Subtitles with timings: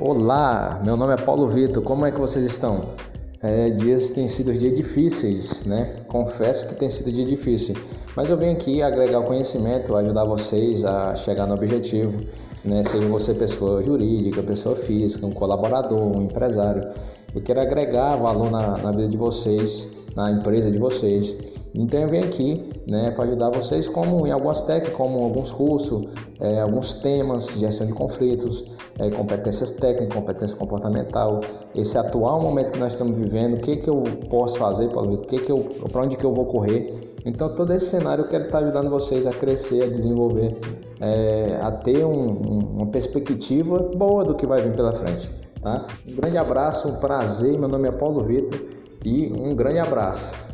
[0.00, 2.90] Olá, meu nome é Paulo Vitor, como é que vocês estão?
[3.42, 5.96] É, dias têm sido dias difíceis, né?
[6.06, 7.74] Confesso que tem sido dia difícil,
[8.14, 12.22] mas eu venho aqui agregar o conhecimento, ajudar vocês a chegar no objetivo,
[12.64, 12.84] né?
[12.84, 16.92] Seja você pessoa jurídica, pessoa física, um colaborador, um empresário.
[17.34, 21.36] Eu quero agregar valor na, na vida de vocês, na empresa de vocês.
[21.74, 26.08] Então eu venho aqui né, para ajudar vocês como em algumas técnicas, como alguns cursos,
[26.40, 28.64] é, alguns temas, gestão de conflitos,
[28.98, 31.40] é, competências técnicas, competência comportamental,
[31.74, 36.16] esse atual momento que nós estamos vivendo, o que, que eu posso fazer, para onde
[36.16, 37.16] que eu vou correr.
[37.24, 40.56] Então todo esse cenário eu quero estar ajudando vocês a crescer, a desenvolver,
[41.00, 45.30] é, a ter um, um, uma perspectiva boa do que vai vir pela frente.
[45.62, 45.86] Tá?
[46.08, 48.58] Um grande abraço, um prazer, meu nome é Paulo Vitor
[49.04, 50.47] e um grande abraço.